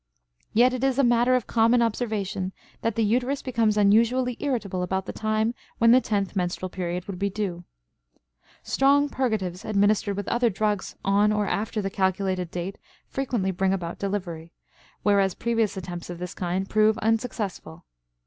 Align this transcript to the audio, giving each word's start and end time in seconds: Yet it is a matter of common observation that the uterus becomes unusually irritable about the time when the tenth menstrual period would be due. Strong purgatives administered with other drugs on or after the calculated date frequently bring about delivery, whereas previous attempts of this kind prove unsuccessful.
Yet 0.51 0.73
it 0.73 0.83
is 0.83 0.97
a 0.97 1.03
matter 1.03 1.35
of 1.35 1.45
common 1.45 1.79
observation 1.83 2.53
that 2.81 2.95
the 2.95 3.05
uterus 3.05 3.43
becomes 3.43 3.77
unusually 3.77 4.35
irritable 4.39 4.81
about 4.81 5.05
the 5.05 5.13
time 5.13 5.53
when 5.77 5.91
the 5.91 6.01
tenth 6.01 6.35
menstrual 6.35 6.69
period 6.69 7.05
would 7.05 7.19
be 7.19 7.29
due. 7.29 7.65
Strong 8.63 9.09
purgatives 9.09 9.63
administered 9.63 10.17
with 10.17 10.27
other 10.27 10.49
drugs 10.49 10.95
on 11.05 11.31
or 11.31 11.45
after 11.45 11.83
the 11.83 11.91
calculated 11.91 12.49
date 12.49 12.79
frequently 13.05 13.51
bring 13.51 13.73
about 13.73 13.99
delivery, 13.99 14.51
whereas 15.03 15.35
previous 15.35 15.77
attempts 15.77 16.09
of 16.09 16.17
this 16.17 16.33
kind 16.33 16.67
prove 16.67 16.97
unsuccessful. 16.97 17.85